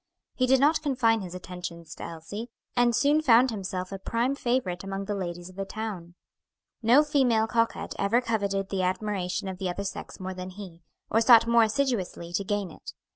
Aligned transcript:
He 0.33 0.47
did 0.47 0.59
not 0.59 0.81
confine 0.81 1.21
his 1.21 1.35
attentions 1.35 1.93
to 1.93 2.03
Elsie, 2.03 2.49
and 2.75 2.95
soon 2.95 3.21
found 3.21 3.51
himself 3.51 3.91
a 3.91 3.99
prime 3.99 4.33
favorite 4.33 4.83
among 4.83 5.05
the 5.05 5.13
ladies 5.13 5.47
of 5.47 5.57
the 5.57 5.63
town. 5.63 6.15
No 6.81 7.03
female 7.03 7.45
coquette 7.45 7.93
ever 7.99 8.19
coveted 8.19 8.69
the 8.69 8.81
admiration 8.81 9.47
of 9.47 9.59
the 9.59 9.69
other 9.69 9.83
sex 9.83 10.19
more 10.19 10.33
than 10.33 10.49
he, 10.49 10.81
or 11.11 11.21
sought 11.21 11.45
more 11.45 11.61
assiduously 11.61 12.33
to 12.33 12.43
gain 12.43 12.71
it. 12.71 12.93